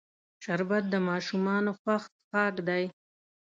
شربت 0.43 0.83
د 0.93 0.95
ماشومانو 1.09 1.71
خوښ 1.79 2.03
څښاک 2.13 2.55
دی 2.67 2.83